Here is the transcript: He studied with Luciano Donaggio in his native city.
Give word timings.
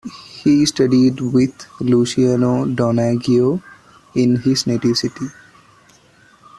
He 0.43 0.65
studied 0.65 1.19
with 1.21 1.53
Luciano 1.79 2.65
Donaggio 2.65 3.61
in 4.15 4.37
his 4.37 4.65
native 4.65 4.97
city. 4.97 5.27